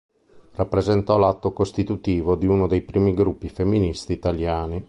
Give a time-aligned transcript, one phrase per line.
[0.53, 4.79] Rappresentò l'atto costitutivo di uno dei primi gruppi femministi italiani.